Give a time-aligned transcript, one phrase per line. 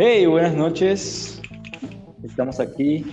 [0.00, 1.42] Hey, buenas noches.
[2.22, 3.04] Estamos aquí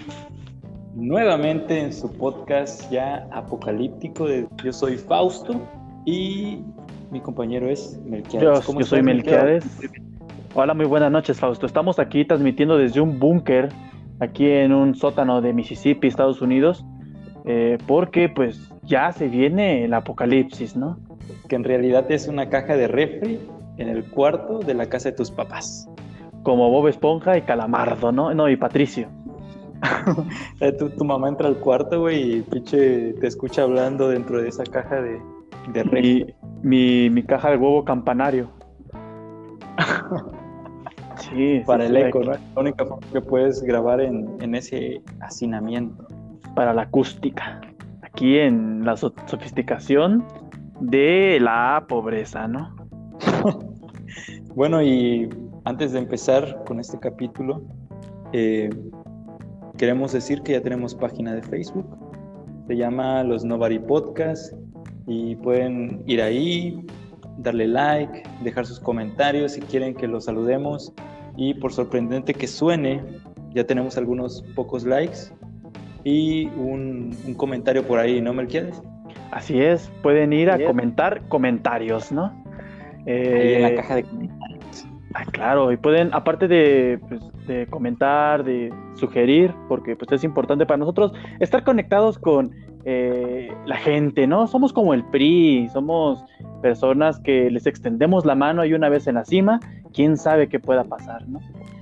[0.94, 5.60] nuevamente en su podcast ya apocalíptico de Yo soy Fausto
[6.06, 6.60] y
[7.10, 8.68] mi compañero es Melquiades.
[8.68, 9.66] Yo, yo soy Melquiades.
[10.54, 11.66] Hola, muy buenas noches, Fausto.
[11.66, 13.70] Estamos aquí transmitiendo desde un búnker,
[14.20, 16.86] aquí en un sótano de Mississippi, Estados Unidos,
[17.46, 21.00] eh, porque pues ya se viene el apocalipsis, ¿no?
[21.50, 23.40] Que en realidad es una caja de refri
[23.78, 25.90] en el cuarto de la casa de tus papás.
[26.46, 28.34] Como Bob Esponja y Calamardo, ¿no?
[28.34, 29.10] No, y Patricio.
[30.62, 34.48] Eh, tu, tu, mamá entra al cuarto, güey, y pinche te escucha hablando dentro de
[34.48, 35.20] esa caja de,
[35.74, 35.84] de.
[35.84, 36.26] Mi,
[36.62, 38.50] mi, mi caja de huevo campanario.
[41.18, 42.34] Sí, para el eco, ¿no?
[42.34, 46.06] Es la única forma que puedes grabar en, en, ese hacinamiento.
[46.56, 47.62] Para la acústica.
[48.02, 50.24] Aquí en la so sofisticación
[50.80, 52.76] de la pobreza, ¿no?
[54.56, 55.30] bueno, y
[55.66, 57.64] antes de empezar con este capítulo,
[58.34, 58.70] eh,
[59.78, 61.86] queremos decir que ya tenemos página de Facebook.
[62.68, 64.54] Se llama Los Nobody Podcast
[65.08, 66.86] y pueden ir ahí,
[67.40, 70.94] darle like, dejar sus comentarios si quieren que los saludemos.
[71.36, 73.04] Y por sorprendente que suene,
[73.54, 75.32] ya tenemos algunos pocos likes
[76.04, 78.82] y un, un comentario por ahí, ¿no, Melquiades?
[79.32, 82.32] Así es, pueden ir a comentar comentarios, ¿no?
[83.08, 84.35] Eh, ahí en la caja de comentarios.
[85.18, 90.66] Ah, claro, y pueden, aparte de, pues, de comentar, de sugerir, porque pues es importante
[90.66, 92.52] para nosotros estar conectados con
[92.84, 94.46] eh, la gente, ¿no?
[94.46, 96.22] Somos como el PRI, somos
[96.62, 99.62] personas que les extendemos la mano y una vez en la cima,
[99.94, 101.40] quién sabe qué pueda pasar, ¿no?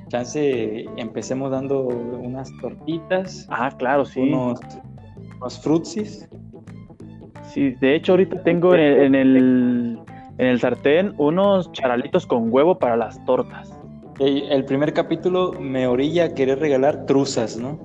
[0.10, 3.48] Chance, empecemos dando unas tortitas.
[3.50, 4.22] Ah, claro, sí.
[4.22, 4.60] Unos,
[5.38, 6.30] unos frutsis.
[7.46, 10.00] Sí, de hecho ahorita tengo en el, en el,
[10.38, 13.78] en el sartén unos charalitos con huevo para las tortas.
[14.20, 17.80] El, el primer capítulo me orilla a querer regalar truzas, ¿no?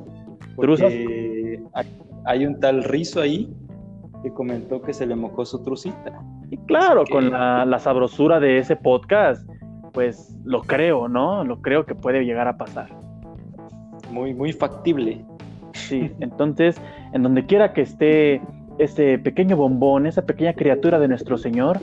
[0.56, 0.92] Porque ¿Truzas?
[1.74, 3.52] Hay, hay un tal Rizo ahí
[4.22, 6.22] que comentó que se le mojó su trucita.
[6.50, 7.12] Y claro, que...
[7.12, 9.48] con la, la, sabrosura de ese podcast,
[9.92, 11.44] pues lo creo, ¿no?
[11.44, 12.88] Lo creo que puede llegar a pasar.
[14.10, 15.24] Muy, muy factible.
[15.74, 16.80] Sí, entonces,
[17.12, 18.42] en donde quiera que esté
[18.78, 21.80] ese pequeño bombón, esa pequeña criatura de nuestro Señor,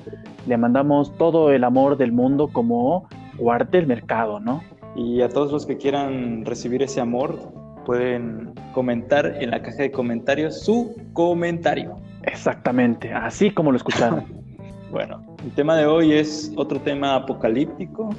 [0.47, 3.07] le mandamos todo el amor del mundo como
[3.38, 4.63] guarde el mercado, ¿no?
[4.95, 7.38] Y a todos los que quieran recibir ese amor,
[7.85, 11.97] pueden comentar en la caja de comentarios su comentario.
[12.23, 14.25] Exactamente, así como lo escucharon.
[14.91, 18.09] bueno, el tema de hoy es otro tema apocalíptico.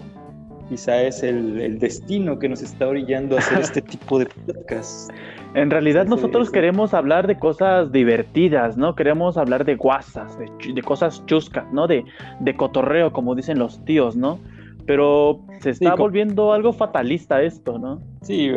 [0.68, 5.10] Quizá es el, el destino que nos está orillando a hacer este tipo de podcast.
[5.54, 8.94] En realidad nosotros queremos hablar de cosas divertidas, ¿no?
[8.94, 11.86] Queremos hablar de guasas, de, de cosas chuscas, ¿no?
[11.86, 12.04] De,
[12.40, 14.38] de, cotorreo, como dicen los tíos, ¿no?
[14.86, 18.02] Pero se está sí, volviendo algo fatalista esto, ¿no?
[18.20, 18.50] Sí,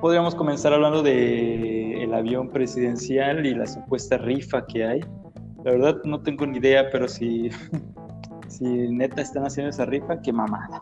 [0.00, 5.00] podríamos comenzar hablando de el avión presidencial y la supuesta rifa que hay.
[5.64, 7.50] La verdad no tengo ni idea, pero si,
[8.48, 10.80] si neta están haciendo esa rifa, qué mamada.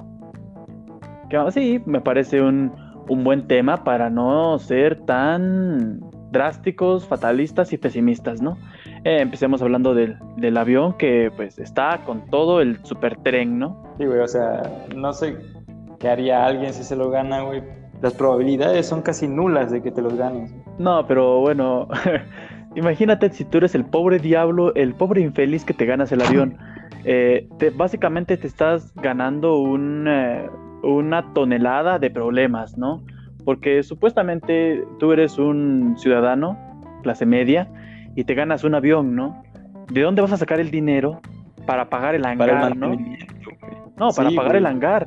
[1.51, 2.73] Sí, me parece un,
[3.09, 6.01] un buen tema para no ser tan
[6.31, 8.59] drásticos, fatalistas y pesimistas, ¿no?
[9.05, 13.83] Eh, empecemos hablando del, del, avión que pues está con todo el super tren, ¿no?
[13.99, 14.63] Sí, güey, o sea,
[14.95, 15.37] no sé
[15.99, 17.63] qué haría alguien si se lo gana, güey.
[18.03, 20.55] Las probabilidades son casi nulas de que te los ganes.
[20.79, 21.89] No, pero bueno,
[22.77, 26.59] imagínate si tú eres el pobre diablo, el pobre infeliz que te ganas el avión.
[27.05, 30.07] Eh, te, básicamente te estás ganando un...
[30.09, 30.51] Eh,
[30.83, 33.03] una tonelada de problemas, ¿no?
[33.45, 36.59] Porque supuestamente tú eres un ciudadano,
[37.03, 37.69] clase media,
[38.15, 39.43] y te ganas un avión, ¿no?
[39.91, 41.21] ¿De dónde vas a sacar el dinero
[41.67, 42.97] para pagar el hangar, para el no?
[43.97, 44.59] No, para sí, pagar güey.
[44.59, 45.07] el hangar.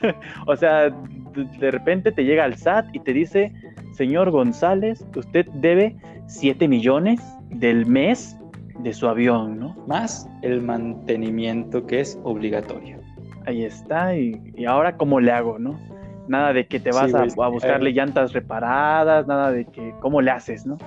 [0.46, 3.52] o sea, de repente te llega al SAT y te dice,
[3.92, 5.96] señor González, usted debe
[6.26, 7.20] 7 millones
[7.50, 8.38] del mes
[8.78, 9.76] de su avión, ¿no?
[9.86, 13.01] Más el mantenimiento que es obligatorio
[13.46, 15.78] ahí está, y, y, ahora cómo le hago, ¿no?
[16.28, 19.94] Nada de que te vas sí, a, a, buscarle eh, llantas reparadas, nada de que
[20.00, 20.78] cómo le haces, ¿no?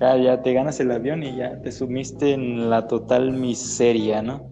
[0.00, 4.42] Ya, ya te ganas el avión y ya te sumiste en la total miseria, ¿no?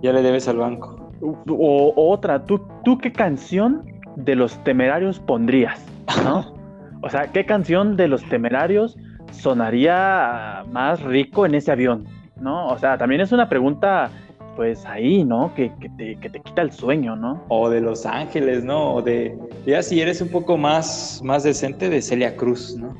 [0.00, 1.10] Ya le debes al banco.
[1.20, 3.84] O, o otra, ¿tú, ¿tú qué canción
[4.16, 5.84] de los temerarios pondrías,
[6.24, 6.62] ¿no?
[7.02, 8.96] o sea, ¿qué canción de los temerarios
[9.32, 12.06] sonaría más rico en ese avión,
[12.40, 12.68] ¿no?
[12.68, 14.10] O sea, también es una pregunta
[14.56, 15.52] pues ahí, ¿no?
[15.54, 17.42] Que, que, te, que, te, quita el sueño, ¿no?
[17.48, 18.94] O de Los Ángeles, ¿no?
[18.94, 22.94] O de, ya si eres un poco más, más decente, de Celia Cruz, ¿no?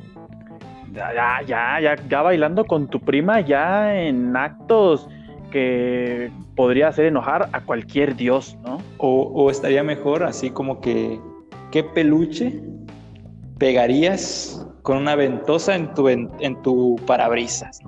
[0.93, 5.07] Ya, ya, ya, ya bailando con tu prima, ya en actos
[5.51, 8.79] que podría hacer enojar a cualquier dios, ¿no?
[8.97, 11.19] O, o estaría mejor así como que,
[11.71, 12.59] ¿qué peluche
[13.57, 17.79] pegarías con una ventosa en tu, en, en tu parabrisas?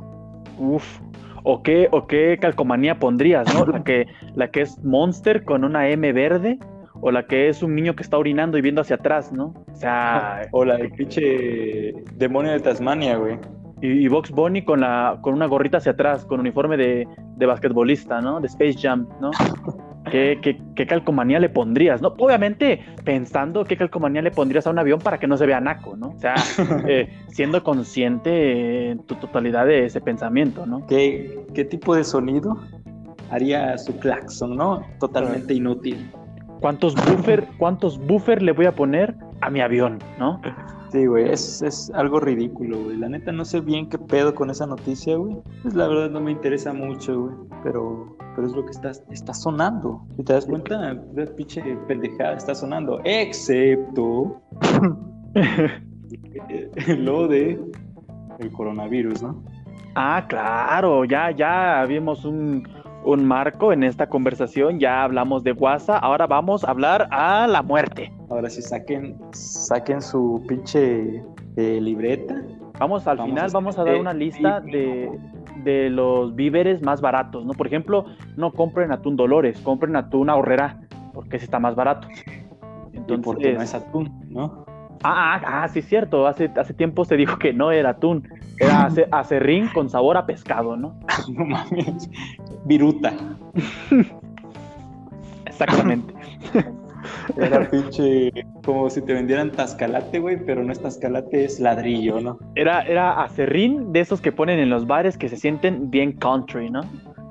[0.58, 1.00] Uf.
[1.48, 3.66] ¿O qué, ¿O qué calcomanía pondrías, no?
[3.68, 6.58] La que, la que es Monster con una M verde
[7.02, 9.54] o la que es un niño que está orinando y viendo hacia atrás, ¿no?
[9.72, 10.42] O sea...
[10.52, 13.38] O la del pinche demonio de Tasmania, güey.
[13.82, 17.08] Y, y Box Bunny con, la, con una gorrita hacia atrás, con uniforme de,
[17.38, 18.40] de basquetbolista, ¿no?
[18.42, 19.30] De Space Jam, ¿no?
[20.12, 22.14] ¿Qué, qué, qué calcomanía le pondrías, no?
[22.18, 25.96] Obviamente pensando qué calcomanía le pondrías a un avión para que no se vea naco,
[25.98, 26.10] ¿no?
[26.10, 26.36] O sea,
[26.88, 30.86] eh, siendo consciente en tu totalidad de ese pensamiento, ¿no?
[30.88, 32.58] ¿Qué, qué tipo de sonido
[33.32, 34.84] haría su claxon, no?
[35.00, 36.10] Totalmente inútil.
[36.60, 40.42] ¿Cuántos buffer, cuántos buffer le voy a poner a mi avión, no?
[40.96, 42.96] Sí, güey, es, es algo ridículo, güey.
[42.96, 45.36] La neta no sé bien qué pedo con esa noticia, güey.
[45.62, 47.36] Pues la verdad no me interesa mucho, güey.
[47.64, 50.08] Pero, pero es lo que está, está sonando.
[50.16, 53.02] Si te das cuenta, la pinche pendejada está sonando.
[53.04, 54.42] Excepto
[56.98, 57.60] lo de
[58.40, 59.44] el coronavirus, ¿no?
[59.96, 62.66] Ah, claro, ya, ya vimos un,
[63.04, 67.62] un marco en esta conversación, ya hablamos de WhatsApp, ahora vamos a hablar a la
[67.62, 68.14] muerte.
[68.30, 71.24] Ahora sí saquen, saquen su pinche
[71.58, 72.42] eh, libreta.
[72.80, 75.10] Vamos al Vamos final, a vamos a dar una lista de,
[75.64, 77.54] de los víveres más baratos, ¿no?
[77.54, 78.06] Por ejemplo,
[78.36, 80.82] no compren atún Dolores, compren atún ahorrera,
[81.14, 82.08] porque ese está más barato.
[83.08, 84.66] Y porque no es atún, ¿no?
[85.04, 86.26] Ah, ah, ah, sí, es cierto.
[86.26, 88.28] Hace, hace tiempo se dijo que no era atún,
[88.60, 91.00] era ace- acerrín con sabor a pescado, ¿no?
[91.30, 92.10] no mames.
[92.66, 93.14] Viruta.
[95.46, 96.14] Exactamente.
[97.38, 98.32] Era pinche
[98.64, 102.40] como si te vendieran tascalate, güey, pero no es tascalate, es ladrillo, ¿no?
[102.56, 106.70] Era, era acerrín de esos que ponen en los bares que se sienten bien country,
[106.70, 106.82] ¿no?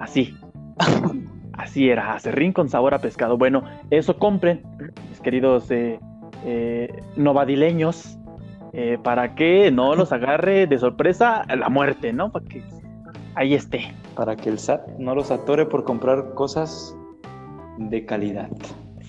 [0.00, 0.36] Así.
[1.56, 3.38] Así era, acerrín con sabor a pescado.
[3.38, 4.62] Bueno, eso compren,
[5.08, 6.00] mis queridos eh,
[6.44, 8.18] eh, novadileños,
[8.72, 12.32] eh, para que no los agarre de sorpresa la muerte, ¿no?
[12.32, 12.62] Para que
[13.36, 13.94] ahí esté.
[14.16, 16.96] Para que el SAT no los atore por comprar cosas
[17.78, 18.50] de calidad.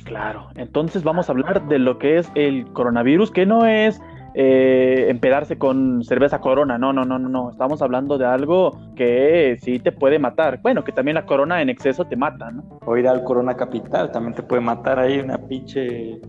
[0.05, 3.99] Claro, entonces vamos a hablar de lo que es el coronavirus, que no es
[4.35, 9.57] eh, empedarse con cerveza corona, no, no, no, no, no, estamos hablando de algo que
[9.61, 10.59] sí te puede matar.
[10.61, 12.79] Bueno, que también la corona en exceso te mata, ¿no?
[12.85, 16.21] O ir al Corona Capital, también te puede matar ahí una pinche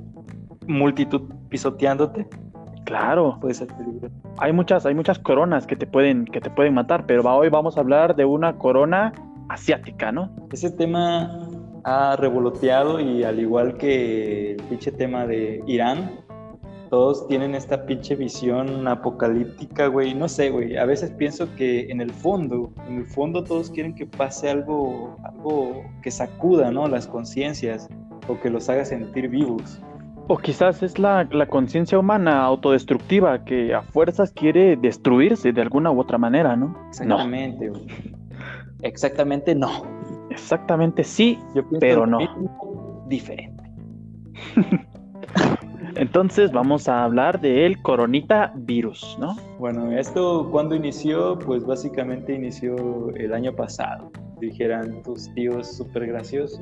[0.67, 2.27] multitud pisoteándote.
[2.85, 4.15] Claro, Puede ser peligroso.
[4.39, 7.77] hay muchas, hay muchas coronas que te pueden, que te pueden matar, pero hoy vamos
[7.77, 9.13] a hablar de una corona
[9.49, 10.31] asiática, ¿no?
[10.53, 11.29] Ese tema
[11.87, 16.19] ha revoloteado y al igual que el pinche tema de Irán,
[16.91, 20.13] todos tienen esta pinche visión apocalíptica, güey.
[20.13, 20.77] No sé, güey.
[20.77, 25.17] A veces pienso que en el fondo, en el fondo todos quieren que pase algo,
[25.23, 26.89] algo que sacuda, ¿no?
[26.89, 27.89] Las conciencias
[28.27, 29.81] o que los haga sentir vivos.
[30.27, 35.93] O quizás es la, la conciencia humana autodestructiva que a fuerzas quiere destruirse de alguna
[35.93, 36.77] u otra manera, ¿no?
[36.89, 37.87] Exactamente, güey.
[38.83, 39.96] Exactamente no.
[40.37, 42.19] Exactamente sí, Yo Pero no.
[43.09, 43.65] diferente.
[45.97, 49.35] Entonces vamos a hablar del coronita virus, ¿no?
[49.59, 54.11] Bueno, esto cuando inició, pues básicamente inició el año pasado.
[54.39, 56.61] Dijeran tus tíos súper graciosos.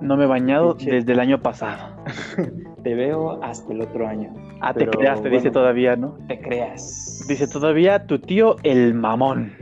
[0.00, 1.94] No me he bañado desde el año pasado.
[2.82, 4.32] Te veo hasta el otro año.
[4.62, 6.16] Ah, te creas, te dice todavía, ¿no?
[6.28, 7.26] Te creas.
[7.28, 9.52] Dice todavía tu tío el mamón.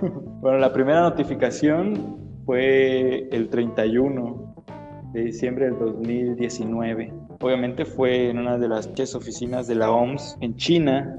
[0.40, 4.54] Bueno, la primera notificación fue el 31
[5.12, 7.12] de diciembre del 2019.
[7.42, 11.14] Obviamente fue en una de las tres oficinas de la OMS en China,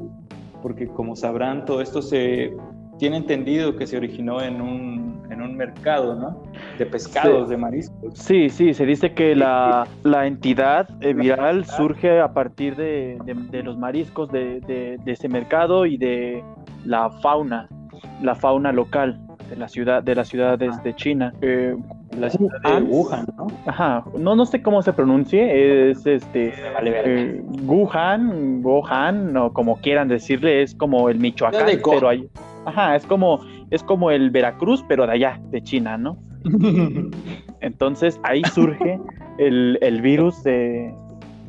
[0.63, 2.51] porque como sabrán, todo esto se
[2.97, 6.41] tiene entendido que se originó en un, en un mercado, ¿no?
[6.79, 7.51] De pescados, Sí.
[7.51, 8.17] de mariscos.
[8.17, 13.35] Sí, sí, se dice que la, la entidad eh, viral surge a partir de, de-
[13.35, 16.43] de los mariscos de, de- de ese mercado y de
[16.85, 17.69] la fauna,
[18.23, 21.33] la fauna local de la ciudad, de las ciudades de China.
[21.41, 21.75] Eh,
[22.17, 23.25] La ciudad de Wuhan.
[23.37, 23.47] ¿no?
[23.65, 26.53] Ajá, no, no sé cómo se pronuncie, es este
[26.83, 32.29] eh, Wuhan, Wuhan, o como quieran decirle, es como el Michoacán, pero hay,
[32.65, 36.17] ajá, es como, es como el Veracruz, pero de allá, de China, ¿no?
[37.61, 38.99] Entonces ahí surge
[39.37, 40.93] el, el virus de,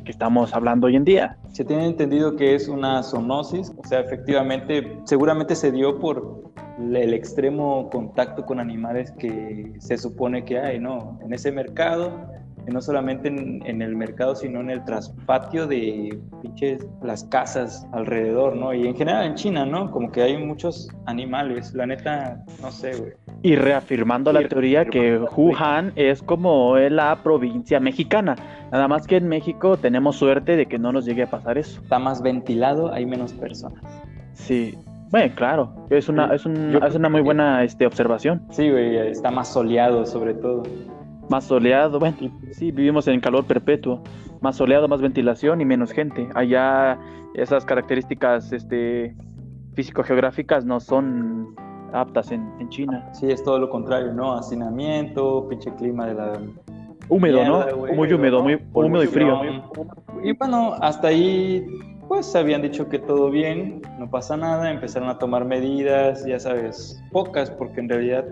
[0.03, 1.37] que estamos hablando hoy en día.
[1.51, 7.13] Se tiene entendido que es una zoonosis, o sea, efectivamente, seguramente se dio por el
[7.13, 11.19] extremo contacto con animales que se supone que hay, ¿no?
[11.23, 12.11] En ese mercado
[12.67, 18.73] no solamente en, el mercado, sino en el traspatio de pinches las casas alrededor, ¿no?
[18.73, 19.89] Y en general en China, ¿no?
[19.91, 23.11] Como que hay muchos animales, la neta, no sé, güey.
[23.41, 28.35] Y reafirmando la teoría que Wuhan es como la provincia mexicana,
[28.71, 31.81] nada más que en México tenemos suerte de que no nos llegue a pasar eso.
[31.81, 33.83] Está más ventilado, hay menos personas.
[34.33, 34.77] Sí,
[35.11, 38.41] bueno, claro, es una, es, es una muy buena este, observación.
[38.49, 40.63] Sí, güey, está más soleado sobre todo
[41.31, 42.17] más soleado, bueno,
[42.51, 44.03] sí, vivimos en calor perpetuo,
[44.41, 46.27] más soleado, más ventilación y menos gente.
[46.35, 46.99] Allá
[47.33, 49.15] esas características este,
[49.73, 51.55] físico-geográficas no son
[51.93, 53.09] aptas en, China.
[53.13, 54.33] Sí, es todo lo contrario, ¿no?
[54.33, 56.39] Hacinamiento, pinche clima de la...
[57.09, 57.65] Húmedo, ¿no?
[57.95, 59.41] muy húmedo, muy húmedo y frío.
[60.23, 61.65] Y bueno, hasta ahí
[62.11, 67.01] pues habían dicho que todo bien, no pasa nada, empezaron a tomar medidas, ya sabes,
[67.09, 68.25] pocas, porque en realidad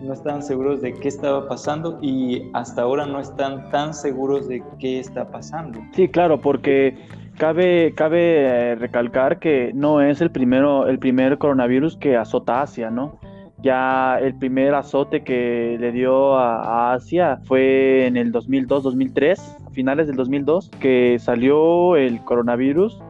[0.00, 4.62] no estaban seguros de qué estaba pasando y hasta ahora no están tan seguros de
[4.78, 5.80] qué está pasando.
[5.90, 6.96] Sí, claro, porque
[7.36, 12.92] cabe, cabe eh, recalcar que no es el, primero, el primer coronavirus que azota Asia,
[12.92, 13.18] ¿no?
[13.62, 20.06] Ya el primer azote que le dio a, Asia fue en el 2002-2003, a finales
[20.06, 23.00] del 2002, que salió el coronavirus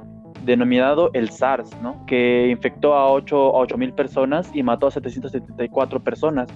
[0.44, 2.04] denominado el SARS, ¿no?
[2.06, 6.48] que infectó a 8 mil personas y mató a 774 personas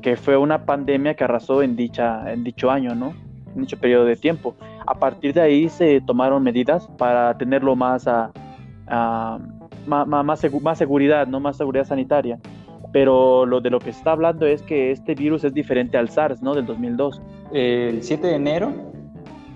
[0.00, 3.12] que fue una pandemia que arrasó en, dicha, en dicho año, ¿no?
[3.54, 4.54] En dicho periodo de tiempo.
[4.86, 8.30] A partir de ahí se tomaron medidas para tenerlo más a,
[9.86, 11.40] más, más, seguridad, ¿no?
[11.40, 12.38] Más seguridad sanitaria.
[12.92, 16.08] Pero lo de lo que se está hablando es que este virus es diferente al
[16.08, 16.54] SARS, ¿no?
[16.54, 17.20] Del 2002.
[17.52, 18.72] El 7 de enero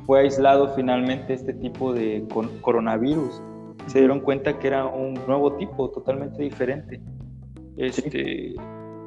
[0.06, 2.26] fue aislado finalmente este tipo de
[2.61, 3.42] coronavirus.
[3.87, 7.00] Se dieron cuenta que era un nuevo tipo, totalmente diferente.
[7.76, 8.54] Este,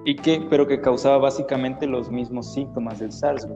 [0.06, 3.48] y que, pero que causaba básicamente los mismos síntomas del SARS.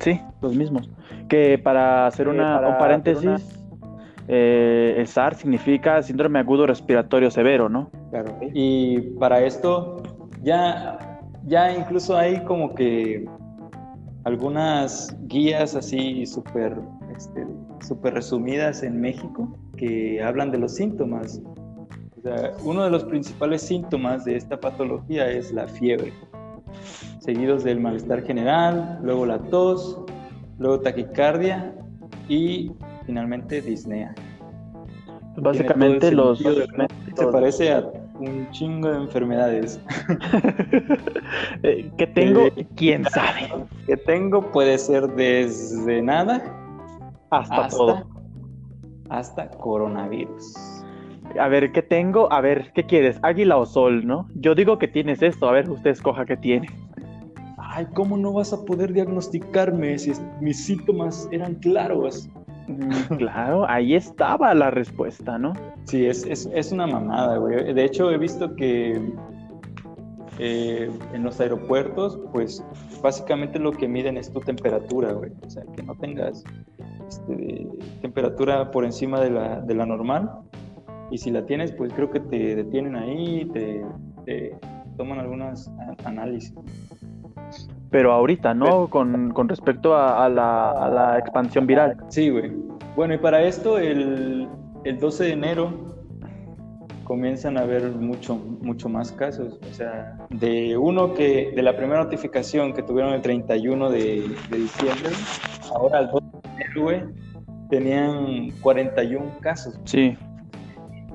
[0.00, 0.90] Sí, los mismos.
[1.28, 3.64] Que para hacer una, un paréntesis,
[4.28, 7.90] eh, el SARS significa síndrome agudo respiratorio severo, ¿no?
[8.10, 8.36] Claro.
[8.52, 10.02] Y para esto
[10.42, 13.26] ya, ya incluso hay como que
[14.28, 16.76] algunas guías así súper
[17.16, 17.46] este,
[17.80, 21.40] super resumidas en México que hablan de los síntomas
[22.64, 26.12] uno de los principales síntomas de esta patología es la fiebre,
[27.20, 29.98] seguidos del malestar general, luego la tos,
[30.58, 31.74] luego taquicardia
[32.28, 32.72] y
[33.06, 34.14] finalmente disnea.
[35.36, 36.40] Básicamente los...
[36.40, 39.80] Se parece a un chingo de enfermedades.
[41.62, 42.48] Eh, ¿Qué tengo?
[42.76, 43.50] ¿Quién sabe?
[43.86, 46.42] Que tengo puede ser desde nada
[47.30, 48.08] hasta, hasta todo.
[49.10, 50.78] Hasta coronavirus
[51.38, 52.32] a ver, ¿qué tengo?
[52.32, 53.18] A ver, ¿qué quieres?
[53.22, 54.28] ¿Águila o sol, no?
[54.34, 56.68] Yo digo que tienes esto, a ver, usted escoja qué tiene.
[57.58, 62.28] Ay, ¿cómo no vas a poder diagnosticarme si mis síntomas eran claros?
[63.18, 65.52] Claro, ahí estaba la respuesta, ¿no?
[65.84, 67.72] Sí, es, es, una mamada, güey.
[67.72, 69.00] De hecho, he visto que
[70.38, 72.62] eh, en los aeropuertos, pues
[73.02, 75.32] básicamente lo que miden es tu temperatura, güey.
[75.46, 76.44] O sea, que no tengas
[77.08, 77.66] este,
[78.02, 80.30] temperatura por encima de la, de la normal
[81.10, 84.54] y si la tienes, pues creo que te detienen ahí, te,
[84.96, 85.70] toman algunos
[86.04, 86.52] análisis.
[87.90, 88.88] Pero ahorita, ¿no?
[88.88, 91.96] con, respecto a, la, expansión viral.
[92.08, 92.52] Sí, güey.
[92.96, 94.48] Bueno, y para esto, el,
[94.84, 95.72] 12 de enero
[97.04, 99.58] comienzan a haber mucho, mucho más casos.
[99.70, 104.56] O sea, de uno que, de la primera notificación que tuvieron el 31 de, de
[104.56, 105.10] diciembre,
[105.74, 107.02] ahora el 12 de enero, güey,
[107.70, 109.80] tenían 41 casos.
[109.84, 110.16] Sí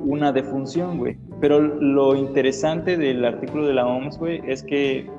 [0.03, 1.17] una defunción, güey.
[1.39, 5.09] Pero lo interesante del artículo de la OMS, güey, es que,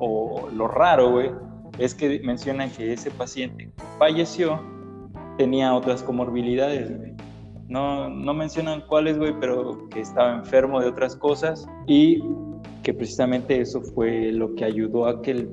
[0.00, 1.30] o lo raro, güey,
[1.78, 4.60] es que mencionan que ese paciente falleció
[5.36, 6.92] tenía otras comorbilidades.
[7.68, 12.20] No, no mencionan cuáles, güey, pero que estaba enfermo de otras cosas y
[12.82, 15.50] que precisamente eso fue lo que ayudó a que el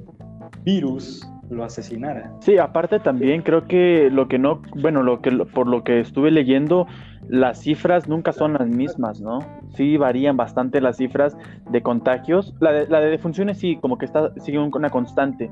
[0.63, 2.33] virus lo asesinara.
[2.41, 6.31] Sí, aparte también creo que lo que no, bueno, lo que por lo que estuve
[6.31, 6.87] leyendo,
[7.29, 9.39] las cifras nunca son las mismas, ¿no?
[9.75, 11.35] Sí varían bastante las cifras
[11.69, 12.53] de contagios.
[12.59, 15.51] La de, la de defunciones sí, como que está, sigue una constante,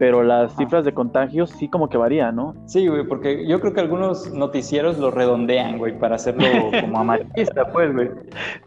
[0.00, 2.54] pero las cifras de contagios sí como que varían, ¿no?
[2.64, 6.46] Sí, güey, porque yo creo que algunos noticieros lo redondean, güey, para hacerlo
[6.80, 8.08] como amarillista, pues, güey.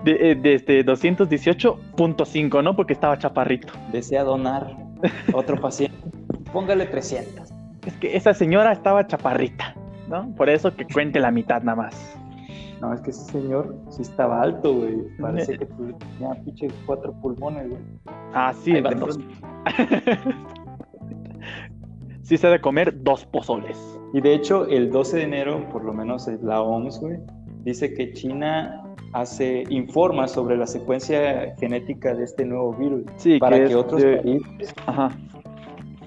[0.03, 2.75] De, eh, de este 218.5, ¿no?
[2.75, 3.73] Porque estaba chaparrito.
[3.91, 4.77] Desea donar
[5.33, 5.97] otro paciente.
[6.51, 7.51] Póngale 300.
[7.87, 9.75] Es que esa señora estaba chaparrita,
[10.07, 10.33] ¿no?
[10.35, 12.22] Por eso que cuente la mitad nada más.
[12.83, 14.97] No, es que ese señor sí estaba alto, güey.
[15.21, 17.81] Parece que tenía pinche cuatro pulmones, güey.
[18.33, 18.73] Ah, sí,
[22.23, 23.97] sí se ha de comer dos pozoles.
[24.13, 27.19] Y de hecho, el 12 de enero, por lo menos la OMS, güey,
[27.63, 33.63] dice que China hace, informa sobre la secuencia genética de este nuevo virus Sí, para
[33.65, 35.09] que otros de- países Ajá.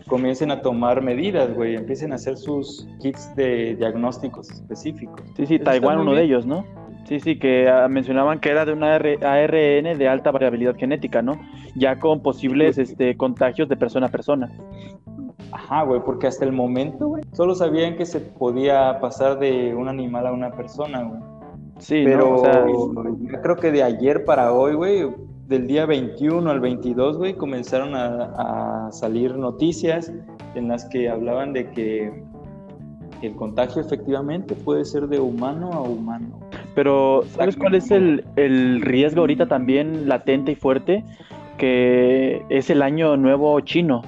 [0.07, 5.21] Comiencen a tomar medidas, güey, empiecen a hacer sus kits de diagnósticos específicos.
[5.37, 6.65] Sí, sí, Eso Taiwán, uno de ellos, ¿no?
[7.05, 11.41] Sí, sí, que ah, mencionaban que era de una ARN de alta variabilidad genética, ¿no?
[11.77, 14.51] Ya con posibles este, contagios de persona a persona.
[15.53, 19.89] Ajá, güey, porque hasta el momento, güey, solo sabían que se podía pasar de un
[19.89, 21.21] animal a una persona, güey.
[21.79, 22.35] Sí, Pero ¿no?
[22.35, 25.07] O sea, yo creo que de ayer para hoy, güey,
[25.49, 30.13] del día 21 al 22, güey, comenzaron a, salir noticias
[30.55, 32.23] en las que hablaban de que
[33.23, 36.41] el contagio efectivamente puede ser de humano a humano.
[36.75, 41.05] Pero, ¿sabes cuál es el, el riesgo ahorita también latente y fuerte?
[41.59, 44.03] Que es el año nuevo chino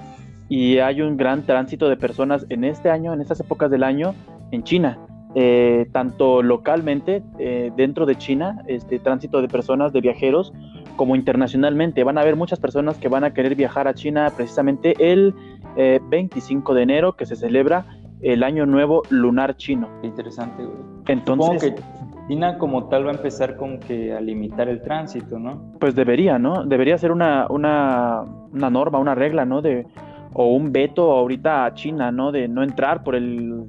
[0.49, 4.15] y hay un gran tránsito de personas en este año, en estas épocas del año,
[4.51, 4.99] en China.
[5.35, 10.53] Eh, tanto localmente, eh, dentro de China, este tránsito de personas, de viajeros,
[10.99, 12.05] como internacionalmente.
[12.05, 15.33] Van a haber muchas personas que van a querer viajar a China precisamente el
[15.77, 17.87] eh, 25 de enero, que se celebra
[18.21, 19.89] el Año Nuevo Lunar Chino.
[20.03, 20.77] Qué interesante, güey.
[21.07, 25.39] Entonces, Supongo que China como tal va a empezar como que a limitar el tránsito,
[25.39, 25.73] ¿no?
[25.81, 26.65] Pues debería, ¿no?
[26.67, 29.63] Debería ser una, una, una norma, una regla, ¿no?
[29.63, 29.87] De,
[30.35, 32.33] o un veto ahorita a China, ¿no?
[32.33, 33.65] De no entrar por el,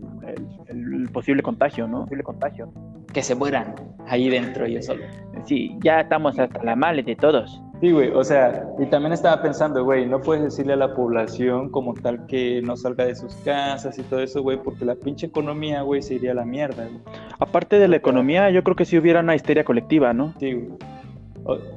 [0.68, 2.02] el- el posible contagio, ¿no?
[2.02, 2.70] Posible contagio.
[3.14, 3.76] Que se mueran
[4.08, 5.06] ahí dentro ellos solos.
[5.46, 7.62] Sí, ya estamos hasta la males de todos.
[7.82, 11.70] Sí, güey, o sea, y también estaba pensando, güey, no puedes decirle a la población
[11.70, 15.28] como tal que no salga de sus casas y todo eso, güey, porque la pinche
[15.28, 17.00] economía, güey, se iría a la mierda, güey.
[17.40, 20.34] Aparte de la economía, yo creo que sí hubiera una histeria colectiva, ¿no?
[20.40, 20.78] Sí, güey.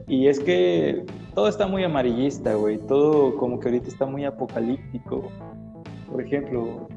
[0.08, 5.30] Y es que todo está muy amarillista, güey, todo como que ahorita está muy apocalíptico.
[6.10, 6.88] Por ejemplo,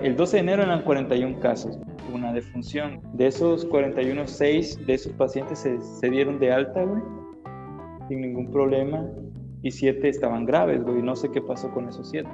[0.00, 1.76] el 12 de enero eran 41 casos,
[2.12, 3.00] una defunción.
[3.14, 5.66] De esos 41, 6 de esos pacientes
[6.00, 7.02] se, dieron de alta, güey,
[8.08, 9.04] sin ningún problema,
[9.62, 12.28] y 7 estaban graves, güey, no sé qué pasó con esos 7.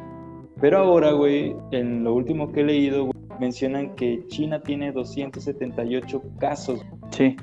[0.61, 6.85] Pero ahora, güey, en lo último que he leído, mencionan que China tiene 278 casos
[7.11, 7.37] Sí.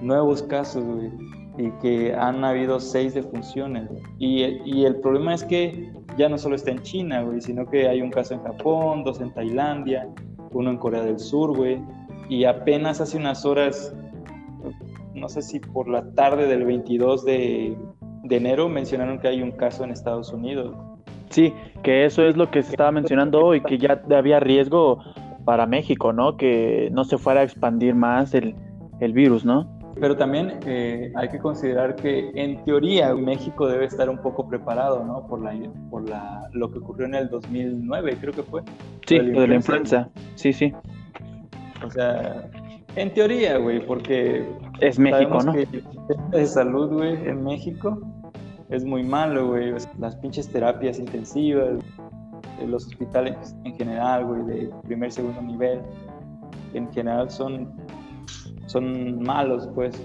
[0.00, 1.10] nuevos casos, güey,
[1.58, 3.88] y que han habido seis defunciones.
[4.18, 7.86] Y, y el problema es que ya no solo está en China, güey, sino que
[7.86, 10.08] hay un caso en Japón, dos en Tailandia,
[10.52, 11.80] uno en Corea del Sur, güey,
[12.28, 13.94] y apenas hace unas horas,
[15.14, 17.76] no sé si por la tarde del 22 de,
[18.24, 20.74] de enero, mencionaron que hay un caso en Estados Unidos.
[21.30, 24.98] Sí, que eso es lo que se estaba mencionando hoy, que ya había riesgo
[25.44, 26.36] para México, ¿no?
[26.36, 28.54] Que no se fuera a expandir más el,
[29.00, 29.79] el virus, ¿no?
[30.00, 35.04] Pero también eh, hay que considerar que en teoría México debe estar un poco preparado,
[35.04, 35.26] ¿no?
[35.26, 35.54] Por la,
[35.90, 38.62] por la, lo que ocurrió en el 2009, creo que fue.
[39.06, 40.08] Sí, Lo de la influenza.
[40.36, 40.72] Sí, sí.
[41.84, 42.48] O sea,
[42.96, 44.46] en teoría, güey, porque
[44.80, 45.52] Es México, ¿no?
[45.52, 48.00] que el sistema de salud, güey, en México
[48.70, 49.74] es muy malo, güey.
[49.98, 51.78] Las pinches terapias intensivas,
[52.60, 55.80] eh, los hospitales en general, güey, de primer, segundo nivel,
[56.74, 57.72] en general son,
[58.70, 60.00] son malos, pues.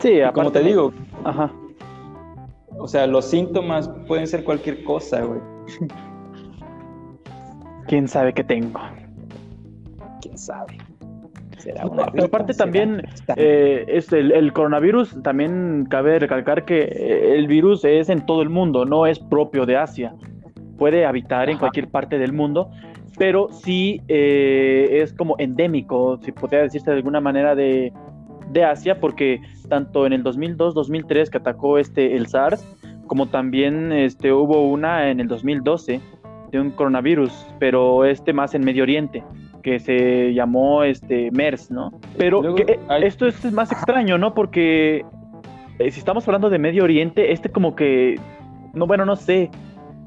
[0.00, 0.92] Sí, Y como aparte- te digo,
[1.24, 1.50] Ajá.
[2.78, 5.40] o sea, los síntomas pueden ser cualquier cosa, güey.
[7.88, 8.80] ¿Quién sabe qué tengo?
[10.20, 10.76] ¿Quién sabe?
[11.58, 13.02] Será una pero aparte será- también,
[13.36, 18.42] Eh, es el, el coronavirus, también cabe recalcar que eh, el virus es en todo
[18.42, 20.14] el mundo, no es propio de Asia.
[20.78, 22.70] Puede habitar en cualquier parte del mundo,
[23.18, 27.92] pero sí eh, es como endémico, si podría decirse de alguna manera, de,
[28.50, 32.66] de Asia, porque tanto en el 2002-2003 que atacó este, el SARS,
[33.06, 36.00] como también este, hubo una en el 2012
[36.50, 39.24] de un coronavirus, pero este más en Medio Oriente
[39.62, 41.90] que se llamó este MERS, ¿no?
[42.16, 44.32] Pero Luego que, eh, hay- esto es más extraño, ¿no?
[44.32, 45.04] Porque
[45.80, 48.14] eh, si estamos hablando de Medio Oriente, este como que,
[48.74, 49.50] no, bueno, no sé,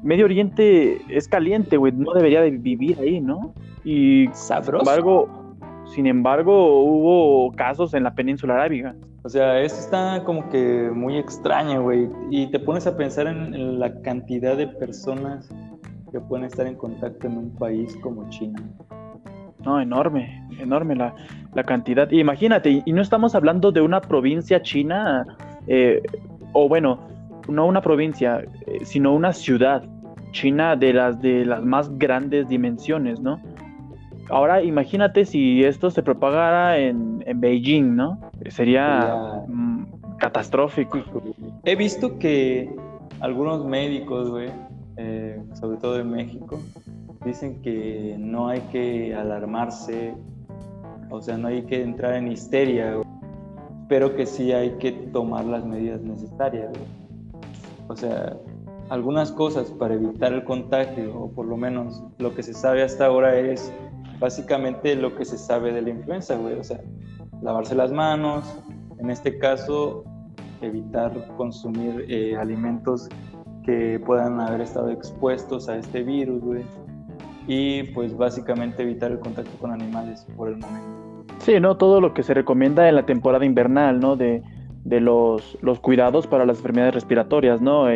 [0.02, 3.52] Medio Oriente es caliente, güey, no debería de vivir ahí, ¿no?
[3.84, 5.28] Y sin embargo,
[5.86, 8.94] sin embargo, hubo casos en la península arábiga.
[9.22, 12.08] O sea, esto está como que muy extraño, güey.
[12.30, 15.48] Y te pones a pensar en, en la cantidad de personas
[16.10, 18.58] que pueden estar en contacto en un país como China.
[19.64, 21.14] No, enorme, enorme la,
[21.54, 22.10] la cantidad.
[22.10, 25.26] Y Imagínate, y- y no estamos hablando de una provincia china,
[25.66, 26.00] eh,
[26.52, 27.00] o bueno,
[27.48, 29.84] no una provincia, eh, sino una ciudad
[30.32, 33.40] china de las de las más grandes dimensiones, ¿no?
[34.28, 38.20] Ahora imagínate si esto se propagara en, en Beijing, ¿no?
[38.48, 41.02] Sería mm, catastrófico.
[41.64, 42.72] He visto que
[43.20, 44.50] algunos médicos, güey,
[44.96, 46.60] eh, sobre todo en México,
[47.24, 50.14] dicen que no hay que alarmarse,
[51.10, 52.98] o sea, no hay que entrar en histeria,
[53.88, 56.70] pero que sí hay que tomar las medidas necesarias.
[57.90, 58.36] O sea,
[58.88, 63.06] algunas cosas para evitar el contagio, o por lo menos lo que se sabe hasta
[63.06, 63.72] ahora es
[64.20, 66.54] básicamente lo que se sabe de la influenza, güey.
[66.54, 66.80] O sea,
[67.42, 68.44] lavarse las manos,
[68.98, 70.04] en este caso,
[70.60, 73.08] evitar consumir eh, alimentos
[73.64, 76.62] que puedan haber estado expuestos a este virus, güey.
[77.48, 81.24] Y pues básicamente evitar el contacto con animales por el momento.
[81.38, 81.76] Sí, ¿no?
[81.76, 84.14] Todo lo que se recomienda en la temporada invernal, ¿no?
[84.14, 84.44] De,
[84.84, 87.86] de los, los cuidados para las enfermedades respiratorias, ¿no?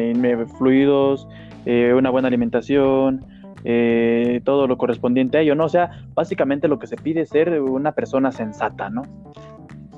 [0.59, 1.27] fluidos,
[1.67, 3.25] eh, una buena alimentación,
[3.65, 5.65] eh, todo lo correspondiente a ello, ¿no?
[5.65, 9.03] O sea, básicamente lo que se pide es ser una persona sensata, ¿no?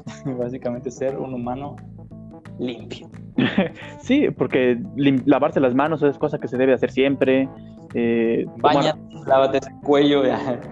[0.39, 1.77] básicamente ser un humano
[2.59, 3.09] limpio.
[4.01, 7.49] sí, porque lavarse las manos es cosa que se debe hacer siempre.
[7.95, 8.97] Eh, Baña,
[9.27, 10.23] lávate el cuello,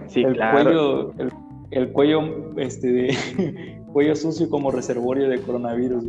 [0.07, 1.13] sí, el cuello,
[1.71, 6.03] el, cuello, este, de, cuello sucio como reservorio de coronavirus.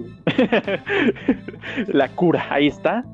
[1.86, 3.04] La cura, ahí está,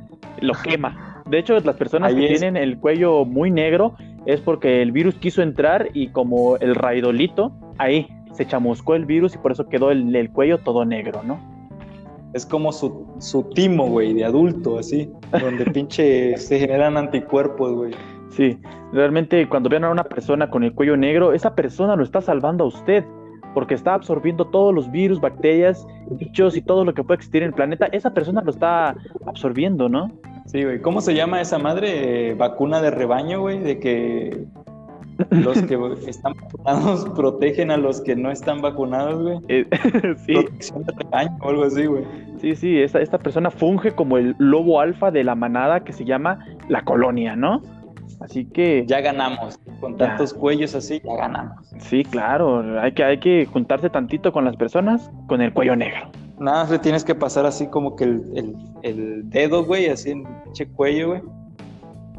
[0.41, 1.23] lo quema.
[1.29, 5.43] De hecho, las personas que tienen el cuello muy negro es porque el virus quiso
[5.43, 10.31] entrar y como el raidolito, ahí se chamuscó el virus y por eso quedó el
[10.31, 11.39] cuello todo negro, ¿no?
[12.33, 17.93] Es como su, su timo, güey, de adulto, así, donde pinche se generan anticuerpos, güey.
[18.31, 18.59] Sí,
[18.95, 22.65] realmente cuando vean a una persona con el cuello negro, esa persona lo está salvando
[22.65, 23.05] a usted,
[23.55, 27.49] porque está absorbiendo todos los virus, bacterias, bichos y todo lo que puede existir en
[27.49, 27.87] el planeta.
[27.87, 30.11] Esa persona lo está absorbiendo, ¿no?
[30.47, 30.81] Sí, güey.
[30.81, 32.35] ¿Cómo se llama esa madre?
[32.35, 34.45] vacuna de rebaño, güey, de que
[35.31, 39.39] los que están vacunados protegen a los que no están vacunados, güey.
[39.49, 39.67] Eh,
[40.27, 40.35] sí.
[40.35, 42.05] Protección de rebaño o algo así, güey.
[42.39, 46.05] Sí, sí, esta, esta persona funge como el lobo alfa de la manada que se
[46.05, 47.63] llama la colonia, ¿no?
[48.23, 48.85] Así que...
[48.87, 49.59] Ya ganamos.
[49.81, 51.67] Con tantos cuellos así, ya ganamos.
[51.79, 52.81] Sí, claro.
[52.81, 56.11] Hay que, hay que juntarse tantito con las personas con el cuello negro.
[56.39, 60.27] Nada, le tienes que pasar así como que el, el dedo, güey, así en
[60.59, 61.23] el cuello, güey.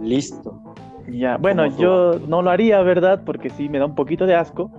[0.01, 0.59] Listo.
[1.07, 3.21] Ya, bueno, yo no lo haría, ¿verdad?
[3.25, 4.71] Porque sí me da un poquito de asco,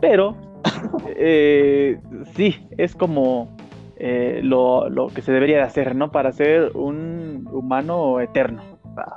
[0.00, 0.36] pero
[1.16, 1.98] eh,
[2.34, 3.48] sí, es como
[3.96, 6.10] eh, lo, que se debería de hacer, ¿no?
[6.10, 8.62] Para ser un humano eterno.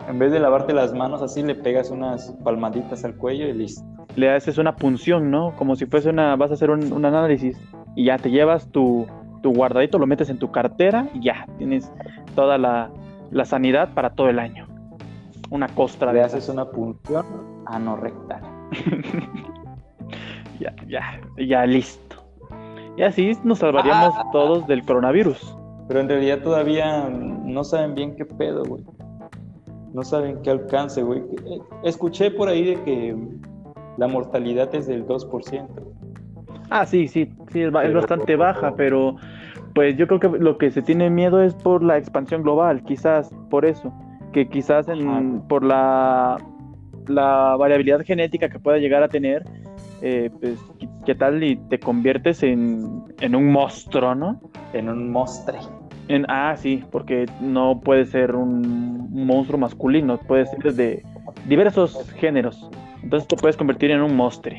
[0.08, 3.84] En vez de lavarte las manos así, le pegas unas palmaditas al cuello y listo.
[4.16, 5.56] Le haces una punción, ¿no?
[5.56, 7.58] Como si fuese una, vas a hacer un, análisis
[7.96, 9.08] y ya te llevas tu,
[9.42, 11.92] tu, guardadito, lo metes en tu cartera y ya tienes
[12.36, 12.90] toda la,
[13.32, 14.68] la sanidad para todo el año
[15.54, 16.12] una costra.
[16.12, 17.26] Le haces una punción
[18.02, 18.42] recta
[20.60, 22.18] ya, ya, ya listo.
[22.98, 24.30] Y así nos salvaríamos ah.
[24.32, 25.56] todos del coronavirus.
[25.88, 28.84] Pero en realidad todavía no saben bien qué pedo, güey.
[29.94, 31.22] No saben qué alcance, güey.
[31.84, 33.16] Escuché por ahí de que
[33.98, 35.68] la mortalidad es del 2%.
[36.70, 39.16] Ah, sí, sí, sí, es, es bastante baja, pero
[39.76, 43.32] pues yo creo que lo que se tiene miedo es por la expansión global, quizás
[43.50, 43.94] por eso
[44.34, 44.88] que quizás
[45.48, 46.38] por la,
[47.08, 49.46] la, variabilidad genética que pueda llegar a tener,
[50.02, 50.60] eh, pues,
[51.06, 54.42] ¿qué tal y te conviertes en, en un monstruo, ¿no?
[54.74, 55.83] En un monstruo.
[56.08, 61.04] En, ah, sí, porque no puede ser un, monstruo masculino, puede ser de
[61.48, 62.70] diversos géneros.
[63.02, 64.58] Entonces te puedes convertir en un monstruo.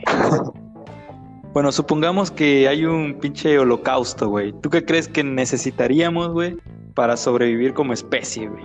[1.55, 4.53] Bueno, supongamos que hay un pinche holocausto, güey.
[4.61, 6.57] ¿Tú qué crees que necesitaríamos, güey,
[6.95, 8.65] para sobrevivir como especie, güey?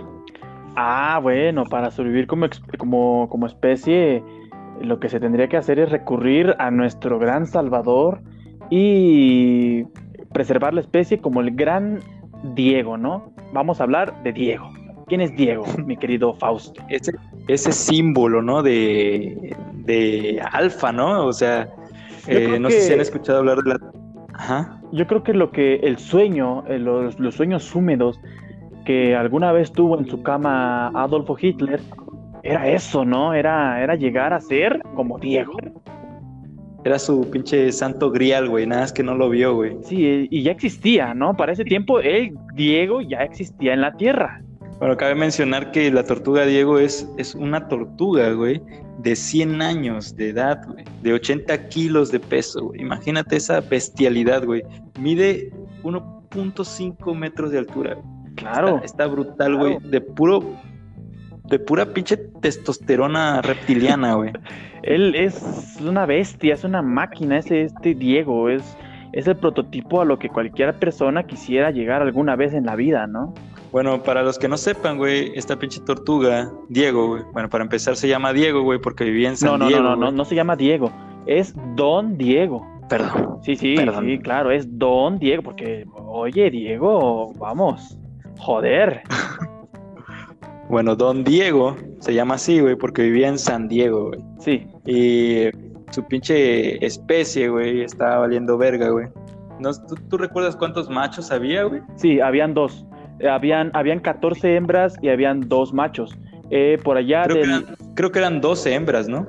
[0.74, 2.46] Ah, bueno, para sobrevivir como,
[2.78, 4.24] como, como especie,
[4.80, 8.22] lo que se tendría que hacer es recurrir a nuestro gran salvador
[8.70, 9.84] y
[10.32, 12.00] preservar la especie como el gran
[12.54, 13.32] Diego, ¿no?
[13.52, 14.70] Vamos a hablar de Diego.
[15.06, 16.82] ¿Quién es Diego, mi querido Fausto?
[16.88, 17.12] Ese,
[17.48, 18.62] ese símbolo, ¿no?
[18.62, 21.26] De, de alfa, ¿no?
[21.26, 21.68] O sea,
[22.26, 23.80] eh, no sé si han escuchado hablar de la...
[24.34, 24.80] Ajá.
[24.92, 28.20] Yo creo que lo que el sueño, eh, los, los sueños húmedos
[28.84, 31.80] que alguna vez tuvo en su cama Adolfo Hitler,
[32.42, 33.34] era eso, ¿no?
[33.34, 35.52] Era, era llegar a ser como Diego.
[36.84, 39.76] Era su pinche santo grial, güey, nada más que no lo vio, güey.
[39.84, 41.36] Sí, y ya existía, ¿no?
[41.36, 44.42] Para ese tiempo, él, Diego, ya existía en la Tierra.
[44.78, 48.62] Bueno, cabe mencionar que la tortuga Diego es, es una tortuga, güey,
[49.02, 52.80] de 100 años de edad, güey, de 80 kilos de peso, güey.
[52.80, 54.62] Imagínate esa bestialidad, güey.
[54.98, 58.34] Mide 1.5 metros de altura, güey.
[58.36, 58.80] Claro.
[58.82, 59.78] Está, brutal, güey.
[59.80, 60.42] De puro.
[61.50, 64.32] De pura pinche testosterona reptiliana, güey.
[64.82, 68.76] Él es una bestia, es una máquina, ese este Diego, es,
[69.12, 73.08] es el prototipo a lo que cualquier persona quisiera llegar alguna vez en la vida,
[73.08, 73.34] ¿no?
[73.72, 77.22] Bueno, para los que no sepan, güey, esta pinche tortuga, Diego, güey.
[77.32, 79.82] Bueno, para empezar se llama Diego, güey, porque vivía en San no, no, Diego.
[79.82, 80.16] no, no, no, güey.
[80.16, 80.92] no se llama Diego,
[81.26, 82.64] es Don Diego.
[82.88, 83.38] Perdón.
[83.42, 84.06] Sí, sí, Perdón.
[84.06, 87.98] sí, claro, es Don Diego, porque, oye, Diego, vamos,
[88.38, 89.02] joder.
[90.70, 94.20] Bueno, Don Diego se llama así, güey, porque vivía en San Diego, güey.
[94.38, 95.50] Sí, Y
[95.90, 99.08] su pinche especie, güey, estaba valiendo verga, güey.
[99.58, 101.82] No, ¿tú, tú recuerdas cuántos machos había, güey?
[101.96, 102.86] sí, habían dos.
[103.18, 106.16] Eh, Habían, habían 14 hembras y habían dos machos.
[106.50, 109.26] Eh, por allá Creo, que eran, creo que eran 12 hembras, ¿no?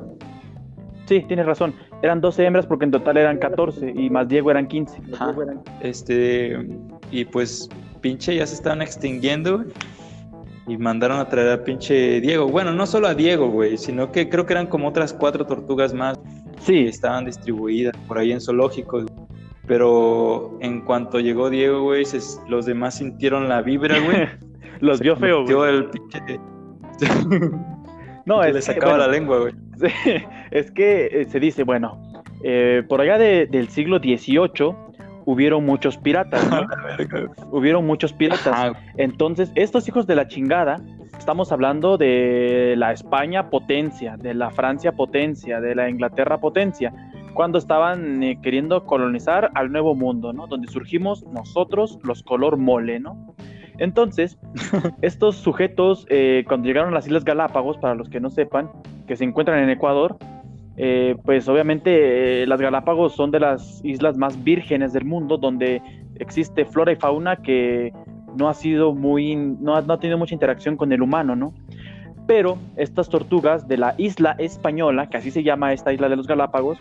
[1.08, 1.73] Sí, tienes razón.
[2.01, 5.01] Eran 12 hembras porque en total eran 14 y más Diego eran 15.
[5.13, 5.36] Ajá.
[5.82, 6.58] Este,
[7.12, 7.67] y pues,
[7.99, 9.69] pinche, ya se estaban extinguiendo, güey.
[10.67, 12.47] Y mandaron a traer a pinche Diego.
[12.47, 15.93] Bueno, no solo a Diego, güey, sino que creo que eran como otras cuatro tortugas
[15.93, 19.06] más que Sí, estaban distribuidas por ahí en zoológicos.
[19.67, 22.06] Pero en cuanto llegó Diego, güey,
[22.47, 24.28] los demás sintieron la vibra, güey.
[24.80, 25.76] los vio feo, güey.
[25.76, 26.39] el pinche.
[28.24, 29.54] No, que es le que, sacaba bueno, la lengua, güey.
[30.52, 32.00] Es que eh, se dice, bueno,
[32.43, 34.76] eh, por allá de- del siglo XVIII
[35.26, 36.68] hubieron muchos piratas, ¿no?
[37.52, 38.54] hubieron muchos piratas.
[38.54, 40.82] Ah, Entonces, estos hijos de la chingada,
[41.18, 46.94] estamos hablando de la España potencia, de la Francia potencia, de la Inglaterra potencia,
[47.34, 50.48] cuando estaban eh, queriendo colonizar al nuevo mundo, ¿no?
[50.48, 53.36] Donde surgimos nosotros, los color mole, ¿no?
[53.78, 54.38] Entonces,
[55.02, 58.70] estos sujetos, eh, cuando llegaron a las Islas Galápagos, para los que no sepan,
[59.08, 60.18] que se encuentran en Ecuador,
[60.78, 65.82] eh, pues obviamente eh, las Galápagos son de las islas más vírgenes del mundo, donde
[66.16, 67.94] existe flora y fauna que
[68.38, 71.54] no ha sido muy, no ha, no ha tenido mucha interacción con el humano, ¿no?
[72.28, 76.28] Pero estas tortugas de la isla española, que así se llama esta isla de los
[76.28, 76.78] Galápagos,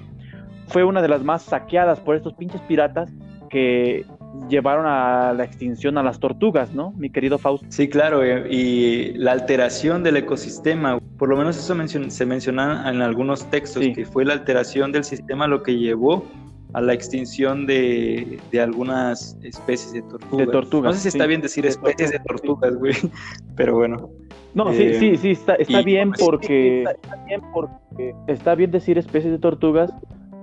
[0.69, 3.13] fue una de las más saqueadas por estos pinches piratas
[3.49, 4.05] que
[4.49, 6.93] llevaron a la extinción a las tortugas, ¿no?
[6.93, 7.67] Mi querido Fausto.
[7.71, 12.89] Sí, claro, eh, y la alteración del ecosistema, por lo menos eso mencion- se menciona
[12.91, 13.93] en algunos textos, Sí.
[13.93, 16.25] que fue la alteración del sistema lo que llevó
[16.73, 20.47] a la extinción de, de algunas especies de tortugas.
[20.47, 21.19] De tortugas, No sé si sí.
[21.19, 22.93] está bien decir De especies de tortugas, güey,
[23.57, 24.11] pero bueno.
[24.55, 28.71] No, Eh, sí, sí, sí, está, está bien sí, porque está bien porque está bien
[28.71, 29.93] decir especies de tortugas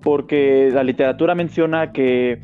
[0.02, 2.40] porque la literatura menciona que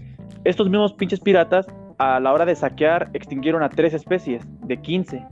[0.45, 5.23] estos mismos pinches piratas a la hora de saquear extinguieron a tres especies de 15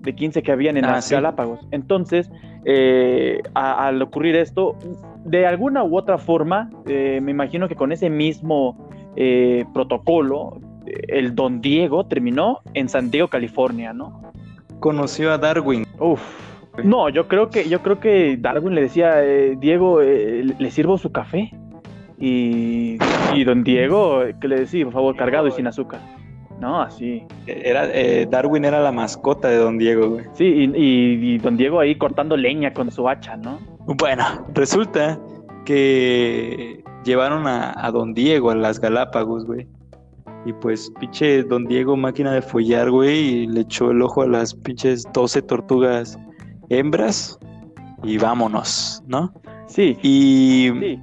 [0.00, 1.14] de 15 que habían en Ah, las sí.
[1.14, 1.60] Galápagos.
[1.70, 2.28] Entonces,
[2.64, 4.76] eh, a- al ocurrir esto,
[5.24, 11.02] de alguna u otra forma, eh, me imagino que con ese mismo eh, protocolo, eh,
[11.08, 14.22] el Don Diego terminó en San Diego, California, ¿no?
[14.80, 15.86] Conoció a Darwin.
[16.00, 16.20] Uf.
[16.82, 20.96] No, yo creo que yo creo que Darwin le decía, eh, Diego, eh, le sirvo
[20.98, 21.52] su café.
[22.24, 22.98] Y,
[23.34, 26.00] y don Diego, que le decía, por favor, cargado y sin azúcar.
[26.60, 27.24] No, así.
[27.48, 30.24] Era, eh, Darwin era la mascota de Don Diego, güey.
[30.34, 33.58] Sí, y, y- y don Diego ahí cortando leña con su hacha, ¿no?
[33.98, 35.18] Bueno, resulta
[35.64, 39.66] que llevaron a, a Don Diego a las Galápagos, güey.
[40.46, 44.26] Y pues, pinche Don Diego, máquina de follar, güey, y le echó el ojo a
[44.28, 46.16] las pinches 12 tortugas
[46.68, 47.38] hembras
[48.04, 49.32] y vámonos, ¿no?
[49.66, 50.70] Sí, Y...
[50.80, 51.00] sí.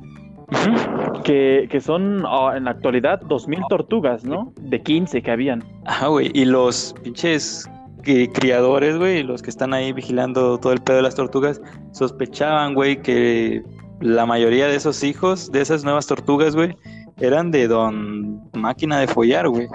[1.24, 4.54] Que, que son ah, en la actualidad 2.000 tortugas, ¿no?
[4.62, 5.64] De 15 que habían.
[5.86, 6.32] Ajá, güey.
[6.34, 7.70] Y los pinches
[8.04, 12.74] que- criadores, güey, los que están ahí vigilando todo el pedo de las tortugas, sospechaban,
[12.74, 13.62] güey, que
[14.00, 16.76] la mayoría de esos hijos, de esas nuevas tortugas, güey,
[17.20, 19.68] eran de don máquina de follar, güey.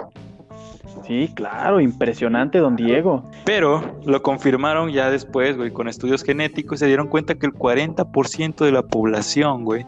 [1.07, 3.31] Sí, claro, impresionante, don Diego.
[3.45, 8.65] Pero lo confirmaron ya después, güey, con estudios genéticos, se dieron cuenta que el 40%
[8.65, 9.85] de la población, güey,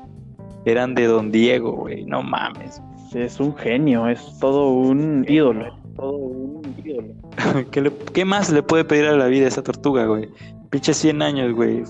[0.66, 2.04] eran de don Diego, güey.
[2.04, 2.82] No mames.
[3.14, 5.74] Es un genio, es todo un ídolo.
[5.96, 7.14] Todo un ídolo.
[7.70, 10.28] ¿Qué, le- qué más le puede pedir a la vida esa tortuga, güey?
[10.70, 11.84] Pinche 100 años, güey.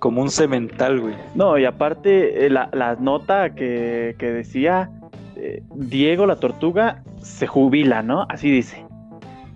[0.00, 1.14] Como un cemental, güey.
[1.34, 4.90] No, y aparte, eh, la, la nota que, que decía
[5.36, 8.26] eh, Diego la tortuga se jubila, ¿no?
[8.28, 8.84] Así dice.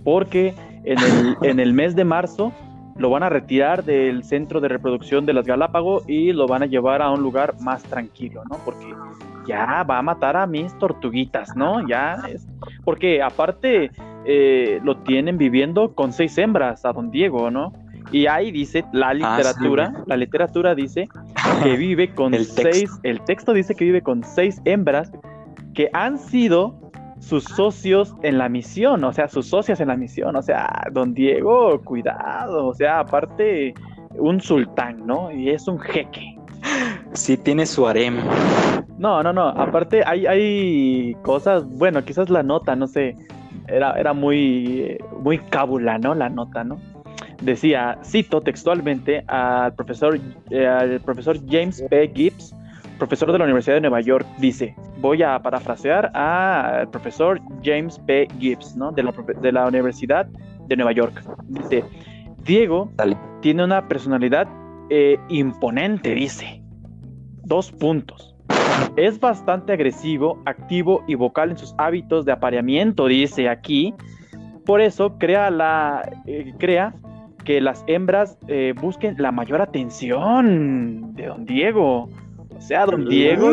[0.04, 0.54] Porque
[0.84, 2.52] en el, en el mes de marzo
[2.98, 6.66] lo van a retirar del centro de reproducción de las Galápagos y lo van a
[6.66, 8.58] llevar a un lugar más tranquilo, ¿no?
[8.64, 8.86] Porque
[9.46, 11.86] ya va a matar a mis tortuguitas, ¿no?
[11.88, 12.46] Ya es.
[12.84, 13.90] Porque aparte
[14.24, 17.72] eh, lo tienen viviendo con seis hembras a don Diego, ¿no?
[18.10, 21.08] Y ahí dice la Ah, sí, literatura, la literatura dice
[21.62, 22.62] que vive con El texto.
[22.72, 25.12] seis, el texto dice que vive con seis hembras
[25.74, 26.87] que han sido
[27.28, 31.12] sus socios en la misión, o sea, sus socias en la misión, o sea, don
[31.12, 33.74] Diego, cuidado, o sea, aparte
[34.16, 35.30] un sultán, ¿no?
[35.30, 36.38] Y es un jeque.
[37.12, 38.16] Sí tiene su harem.
[38.96, 43.14] No, no, no, aparte hay, hay cosas, bueno, quizás la nota, no sé,
[43.68, 46.14] era, era muy, muy cábula, ¿no?
[46.14, 46.80] La nota, ¿no?
[47.42, 52.10] Decía, cito textualmente al profesor, eh, al profesor James P.
[52.14, 52.54] Gibbs,
[52.98, 58.28] profesor de la Universidad de Nueva York, dice, voy a parafrasear al profesor James P.
[58.38, 58.92] Gibbs, ¿no?
[58.92, 60.26] De la, de la Universidad
[60.66, 61.22] de Nueva York.
[61.48, 61.84] Dice,
[62.44, 62.90] Diego
[63.40, 64.48] tiene una personalidad
[64.90, 66.62] eh, imponente, dice.
[67.44, 68.34] Dos puntos.
[68.96, 73.94] Es bastante agresivo, activo y vocal en sus hábitos de apareamiento, dice aquí.
[74.66, 76.94] Por eso crea, la, eh, crea
[77.44, 82.08] que las hembras eh, busquen la mayor atención de don Diego.
[82.58, 83.52] O sea, don Diego.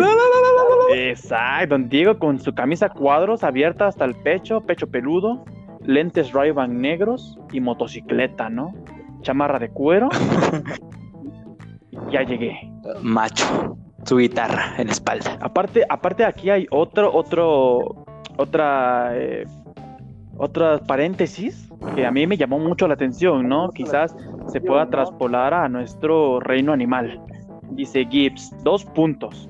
[0.93, 5.45] Exacto, don Diego con su camisa cuadros abierta hasta el pecho, pecho peludo,
[5.81, 8.73] lentes ray negros y motocicleta, ¿no?
[9.21, 10.09] Chamarra de cuero.
[12.11, 12.71] ya llegué.
[13.01, 15.37] Macho su guitarra en la espalda.
[15.41, 18.05] Aparte, aparte aquí hay otro, otro,
[18.37, 19.45] otra, eh,
[20.37, 23.71] otra paréntesis que a mí me llamó mucho la atención, ¿no?
[23.71, 24.15] Quizás
[24.47, 27.21] se pueda traspolar a nuestro reino animal.
[27.71, 29.49] Dice Gibbs, dos puntos.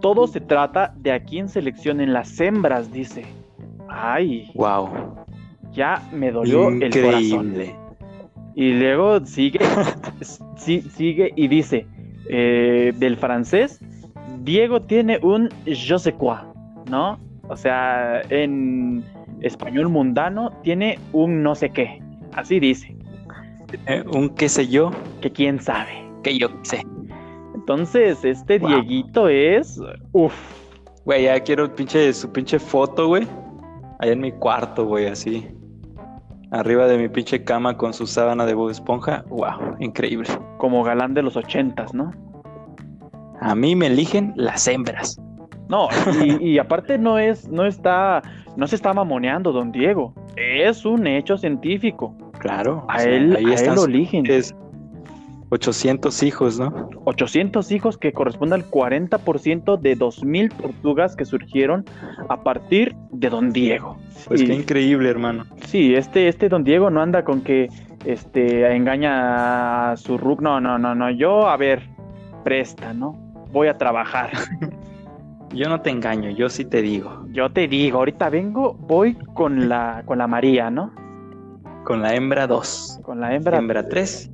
[0.00, 3.24] Todo se trata de a quién seleccionen las hembras, dice.
[3.88, 4.50] Ay.
[4.54, 4.88] Wow.
[5.72, 7.54] Ya me dolió el corazón.
[8.54, 9.60] Y luego sigue,
[10.56, 11.86] sigue y dice,
[12.28, 13.80] eh, del francés,
[14.40, 16.38] Diego tiene un je sais quoi,
[16.90, 17.18] ¿no?
[17.48, 19.04] O sea, en
[19.40, 22.98] español mundano tiene un no sé qué, así dice.
[23.86, 24.90] Eh, un qué sé yo.
[25.20, 26.02] Que quién sabe.
[26.22, 26.82] Que yo sé.
[27.68, 29.78] Entonces, este Dieguito es.
[30.12, 30.32] Uf.
[31.04, 33.26] Güey, ya quiero pinche, su pinche foto, güey.
[33.98, 35.46] Allá en mi cuarto, güey, así.
[36.50, 39.22] Arriba de mi pinche cama con su sábana de Bob Esponja.
[39.28, 40.30] Wow, increíble.
[40.56, 42.10] Como galán de los ochentas, ¿no?
[43.42, 45.20] A mí me eligen las hembras.
[45.68, 45.88] No,
[46.40, 48.22] y, aparte no es, no está,
[48.56, 50.14] no se está mamoneando, don Diego.
[50.36, 52.16] Es un hecho científico.
[52.38, 52.86] Claro.
[52.88, 54.24] A él, ahí a él lo eligen.
[54.24, 54.54] Es
[55.50, 56.90] 800 hijos, ¿no?
[57.04, 61.84] 800 hijos que corresponde al 40% de 2.000 tortugas que surgieron
[62.28, 63.96] a partir de don Diego.
[64.26, 65.46] Pues qué increíble, hermano.
[65.66, 67.68] Sí, este, este don Diego no anda con que
[68.04, 70.42] este, engaña a su rug.
[70.42, 71.10] No, no, no, no.
[71.10, 71.88] Yo, a ver,
[72.44, 73.12] presta, ¿no?
[73.52, 74.30] Voy a trabajar.
[75.54, 77.24] Yo no te engaño, yo sí te digo.
[77.30, 80.92] Yo te digo, ahorita vengo, voy con la, con la María, ¿no?
[81.84, 83.00] Con la hembra 2.
[83.02, 84.30] Con la hembra Hembra 3.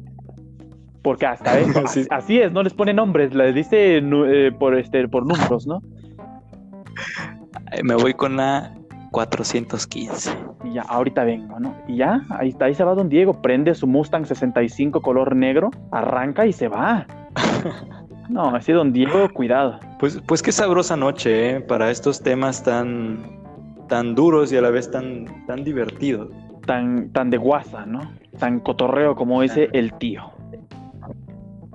[1.05, 1.53] Porque hasta
[2.11, 5.83] así, es, no les pone nombres, les dice eh, por este por números, ¿no?
[7.83, 8.73] Me voy con la
[9.12, 10.31] 415.
[10.64, 11.77] Y ya, ahorita vengo, ¿no?
[11.87, 15.71] Y ya, ahí, está, ahí se va don Diego, prende su Mustang 65 color negro,
[15.93, 17.07] arranca y se va.
[18.31, 19.79] no, así don Diego, cuidado.
[20.01, 21.61] Pues, pues qué sabrosa noche, ¿eh?
[21.61, 23.40] Para estos temas tan,
[23.88, 26.31] tan duros y a la vez tan, tan divertidos.
[26.67, 28.01] Tan, tan de guasa, ¿no?
[28.38, 30.34] Tan cotorreo como dice el tío.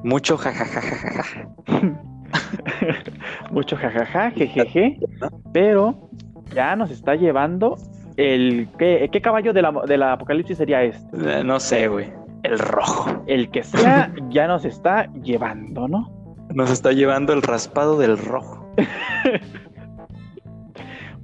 [0.04, 1.50] Mucho jajajajaja.
[3.52, 5.00] Mucho jajaja, jejeje.
[5.54, 6.10] Pero
[6.54, 7.78] ya nos está llevando
[8.18, 8.68] el...
[8.78, 11.40] ¿Qué, qué caballo de la, del apocalipsis sería este?
[11.40, 12.12] Eh, no sé, güey.
[12.44, 13.24] El rojo.
[13.28, 16.12] El que sea ya nos está llevando, ¿no?
[16.54, 18.66] Nos está llevando el raspado del rojo.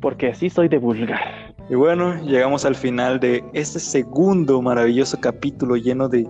[0.01, 1.55] Porque así soy de vulgar.
[1.67, 6.27] Y bueno, llegamos al final de este segundo maravilloso capítulo lleno de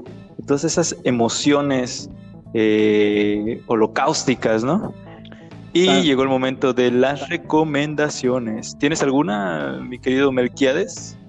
[0.47, 2.09] todas esas emociones
[2.57, 4.93] eh, holocausticas, ¿no?
[5.73, 5.99] Y ah.
[5.99, 8.77] llegó el momento de las recomendaciones.
[8.79, 11.19] ¿Tienes alguna, mi querido Melquiades?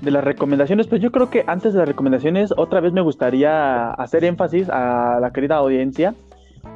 [0.00, 3.90] De las recomendaciones, pues yo creo que antes de las recomendaciones, otra vez me gustaría
[3.90, 6.14] hacer énfasis a la querida audiencia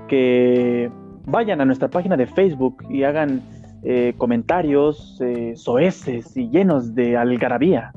[0.09, 0.90] que
[1.24, 3.40] vayan a nuestra página de Facebook y hagan
[3.82, 7.92] eh, comentarios eh, soeces y llenos de algarabía.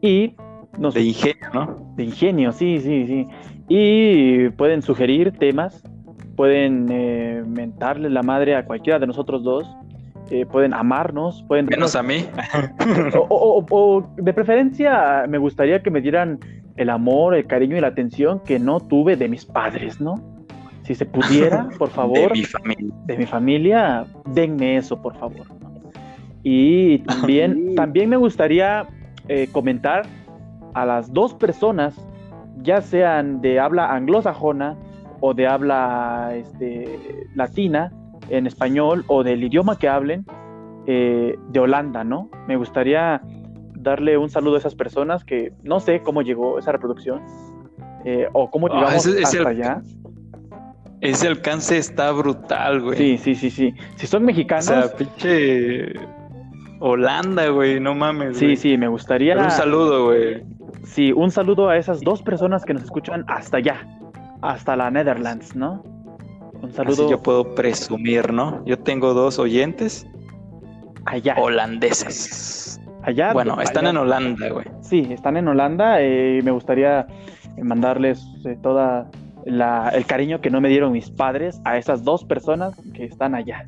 [0.00, 0.36] Y
[0.78, 1.94] nos, de ingenio, ¿no?
[1.96, 3.26] De ingenio, sí, sí, sí.
[3.68, 5.82] Y pueden sugerir temas
[6.36, 9.66] pueden eh, mentarle la madre a cualquiera de nosotros dos,
[10.30, 11.66] eh, pueden amarnos, pueden...
[11.66, 12.26] Menos a mí.
[13.28, 16.38] o, de preferencia me gustaría que me dieran
[16.76, 20.14] el amor, el cariño y la atención que no tuve de mis padres, ¿no?
[20.82, 25.46] Si se pudiera, por favor, de mi familia, de mi familia denme eso, por favor.
[26.42, 28.86] Y también, también me gustaría
[29.28, 30.04] eh, comentar
[30.74, 31.96] a las dos personas,
[32.62, 34.76] ya sean de habla anglosajona
[35.20, 37.92] o de habla este, latina
[38.28, 40.24] en español o del idioma que hablen
[40.86, 42.30] eh, de Holanda, ¿no?
[42.46, 43.20] Me gustaría
[43.74, 47.22] darle un saludo a esas personas que no sé cómo llegó esa reproducción
[48.04, 49.82] eh, o cómo ah, llegamos hasta allá.
[51.00, 52.96] Ese alcance está brutal, güey.
[52.96, 53.74] Sí, sí, sí, sí.
[53.96, 54.68] Si son mexicanos.
[54.68, 55.92] O sea, pinche.
[56.80, 58.38] Holanda, güey, no mames.
[58.38, 58.56] Sí, güey.
[58.56, 59.34] sí, me gustaría.
[59.34, 60.42] Pero un saludo, güey.
[60.84, 63.86] Sí, un saludo a esas dos personas que nos escuchan hasta allá,
[64.42, 65.82] hasta la Netherlands, ¿no?
[66.62, 68.64] Un Así saludo yo puedo presumir, ¿no?
[68.64, 70.06] Yo tengo dos oyentes
[71.04, 71.34] allá.
[71.38, 72.80] holandeses.
[73.02, 73.32] Allá.
[73.32, 73.90] Bueno, están allá.
[73.90, 74.66] en Holanda, güey.
[74.80, 76.00] Sí, están en Holanda.
[76.00, 77.06] eh, me gustaría
[77.56, 79.08] eh, mandarles eh, toda
[79.44, 83.34] la- el cariño que no me dieron mis padres a esas dos personas que están
[83.34, 83.66] allá.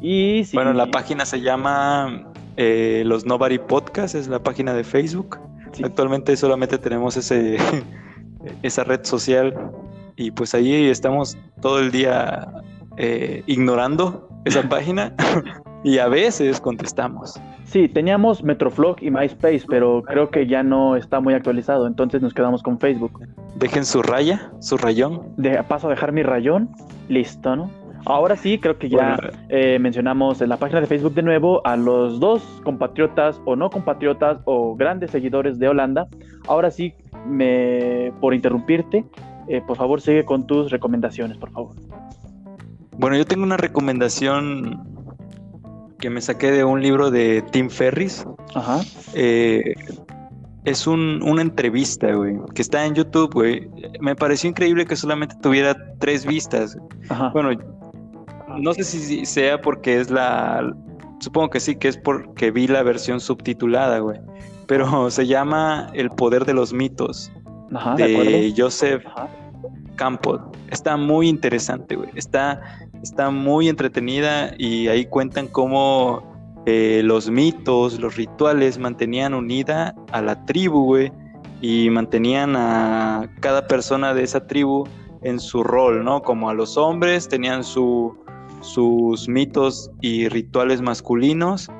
[0.00, 2.24] Y sí, Bueno, la página se llama
[2.56, 5.38] eh, Los Nobody Podcast, es la página de Facebook.
[5.72, 7.56] Sí, Actualmente solamente tenemos ese,
[8.62, 9.54] esa red social
[10.16, 12.46] y pues ahí estamos todo el día
[12.96, 15.14] eh, ignorando esa página
[15.84, 17.40] y a veces contestamos.
[17.64, 22.34] sí, teníamos Metroflog y MySpace, pero creo que ya no está muy actualizado, entonces nos
[22.34, 23.26] quedamos con Facebook.
[23.56, 25.22] Dejen su raya, su rayón.
[25.36, 26.70] De, paso a dejar mi rayón,
[27.08, 27.70] listo, ¿no?
[28.06, 31.64] Ahora sí, creo que ya Bueno, eh, mencionamos en la página de Facebook de nuevo
[31.66, 36.08] a los dos compatriotas o no compatriotas o grandes seguidores de Holanda.
[36.48, 36.94] Ahora sí,
[37.26, 39.04] me, por interrumpirte,
[39.48, 41.74] eh, por favor sigue con tus recomendaciones, por favor.
[42.96, 44.86] bueno, yo tengo una recomendación
[45.98, 48.26] que me saqué de un libro de Tim Ferris.
[48.54, 48.80] Ajá.
[49.14, 49.74] Eh,
[50.64, 53.68] es un- una entrevista, güey, que está en YouTube, güey.
[54.00, 56.76] Me pareció increíble que solamente tuviera tres vistas.
[57.08, 57.30] Ajá.
[57.30, 57.50] Bueno,
[58.60, 60.74] no sé si sea porque es la...
[61.20, 64.18] Supongo que sí, que es porque vi la versión subtitulada, güey.
[64.66, 67.30] Pero se llama El poder de los mitos,
[67.74, 69.28] Ajá, de Joseph Ajá.
[69.96, 70.38] Campbell.
[70.70, 72.10] Está muy interesante, güey.
[72.14, 72.60] Está,
[73.02, 76.22] está muy entretenida y ahí cuentan cómo
[76.66, 81.12] eh, los mitos, los rituales mantenían unida a la tribu, güey.
[81.60, 84.86] Y mantenían a cada persona de esa tribu
[85.22, 86.22] en su rol, ¿no?
[86.22, 88.16] Como a los hombres tenían su,
[88.60, 91.70] sus mitos y rituales masculinos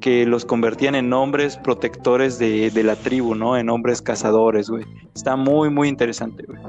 [0.00, 3.56] que los convertían en hombres protectores de, de la tribu, ¿no?
[3.56, 4.84] En hombres cazadores, güey.
[5.14, 6.60] Está muy, muy interesante, güey.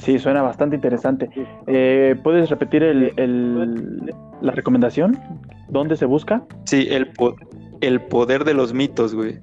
[0.00, 1.28] Sí, suena bastante interesante.
[1.66, 5.18] Eh, ¿Puedes repetir el, el- la recomendación?
[5.68, 6.42] ¿Dónde se busca?
[6.64, 7.36] Sí, el, po-
[7.82, 9.38] el poder de los mitos, güey.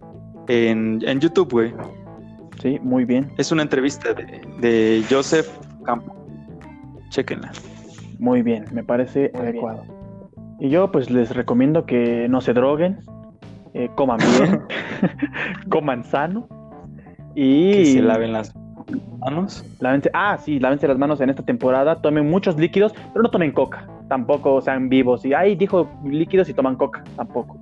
[0.47, 1.73] En, en YouTube, güey.
[2.59, 5.47] Sí, muy bien, Es una entrevista de, de Joseph
[5.85, 6.11] Campbell.
[7.09, 7.51] Chequenla.
[8.19, 9.83] Muy bien, me parece adecuado.
[10.59, 12.99] Y yo pues les recomiendo que no se droguen,
[13.73, 14.61] eh, coman bien,
[15.69, 16.47] coman sano
[17.35, 18.55] y Que se laven las
[19.19, 19.63] manos.
[19.79, 23.51] lávense- ah, sí, lávense las manos en esta temporada, tomen muchos líquidos, pero no tomen
[23.51, 27.57] coca, tampoco sean vivos y ay, dijo líquidos y toman coca, tampoco.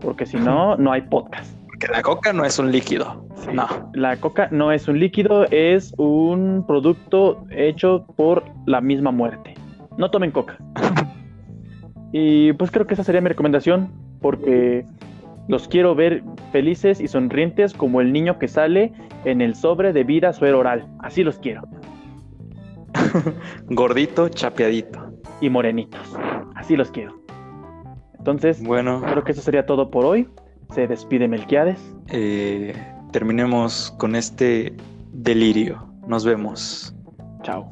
[0.00, 1.52] Porque si no, no hay podcast.
[1.66, 3.26] Porque la coca no es un líquido.
[3.34, 3.50] Sí.
[3.52, 3.66] No.
[3.92, 9.52] La coca no es un líquido, es un producto hecho por la misma muerte.
[9.98, 10.58] No tomen coca.
[12.12, 13.90] y pues creo que esa sería mi recomendación,
[14.20, 14.84] porque
[15.48, 16.22] los quiero ver
[16.52, 18.92] felices y sonrientes como el niño que sale
[19.24, 20.86] en el sobre de vida suero oral.
[21.00, 21.62] Así los quiero.
[23.68, 25.00] Gordito, chapeadito.
[25.40, 26.16] Y morenitos.
[26.54, 27.14] Así los quiero.
[28.18, 30.28] Entonces, Bueno, creo que eso sería todo por hoy.
[30.74, 31.78] Se despide Melquiades.
[32.08, 32.74] eh,
[33.12, 34.74] terminemos con este
[35.12, 35.86] delirio.
[36.08, 36.94] Nos vemos.
[37.42, 37.70] Chao.